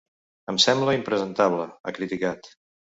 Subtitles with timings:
[0.53, 2.55] “Em sembla impresentable”, ha criticat.